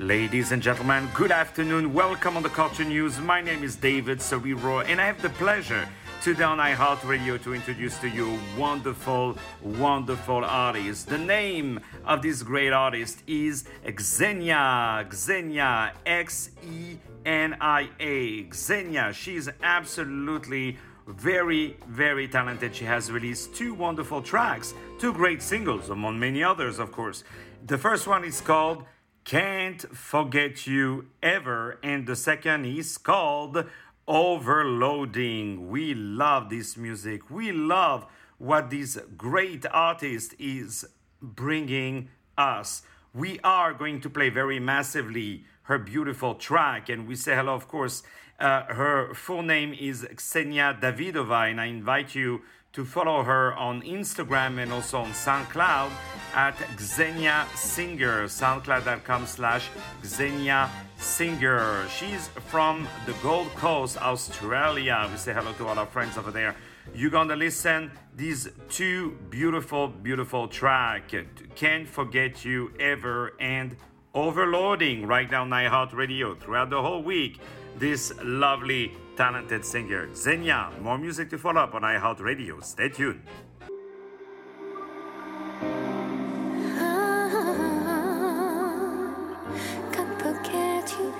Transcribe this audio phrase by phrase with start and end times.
[0.00, 1.94] Ladies and gentlemen, good afternoon.
[1.94, 3.20] Welcome on the Culture News.
[3.20, 5.88] My name is David Serero, and I have the pleasure
[6.20, 11.06] today on iHeartRadio to introduce to you wonderful, wonderful artist.
[11.06, 13.66] The name of this great artist is
[14.00, 15.06] Xenia.
[15.14, 18.50] Xenia, X E N I A.
[18.52, 19.12] Xenia.
[19.12, 20.76] She's absolutely
[21.06, 22.74] very, very talented.
[22.74, 27.22] She has released two wonderful tracks, two great singles, among many others, of course.
[27.64, 28.84] The first one is called
[29.24, 31.78] can't Forget You Ever.
[31.82, 33.64] And the second is called
[34.06, 35.70] Overloading.
[35.70, 37.30] We love this music.
[37.30, 38.06] We love
[38.38, 40.84] what this great artist is
[41.22, 42.82] bringing us.
[43.14, 47.68] We are going to play very massively her beautiful track, and we say hello, of
[47.68, 48.02] course.
[48.38, 52.42] Uh, her full name is Xenia Davidova, and I invite you
[52.74, 55.90] to follow her on Instagram and also on SoundCloud
[56.34, 59.68] at Xenia Singer, soundcloud.com slash
[60.04, 61.86] Xenia Singer.
[61.88, 65.08] She's from the Gold Coast, Australia.
[65.08, 66.56] We say hello to all our friends over there.
[66.92, 71.14] You're gonna listen these two beautiful, beautiful track.
[71.54, 73.76] Can't forget you ever and
[74.14, 77.38] overloading right now on iHeartRadio throughout the whole week.
[77.76, 80.70] This lovely, talented singer, Xenia.
[80.80, 82.62] More music to follow up on iHeartRadio.
[82.62, 83.20] Stay tuned.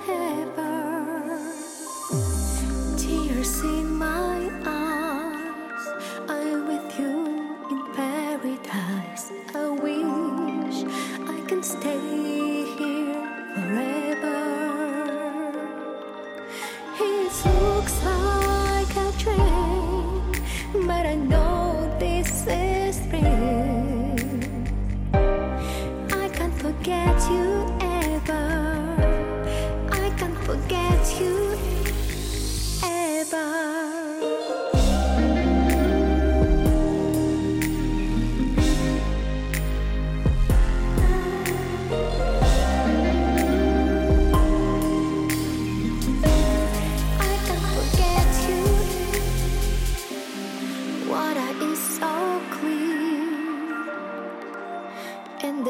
[0.07, 1.39] Ever.
[2.97, 3.84] Tears in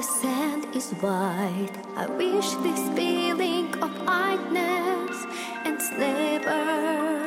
[0.06, 1.72] sand is white.
[1.96, 5.18] I wish this feeling of whiteness
[5.66, 7.25] and never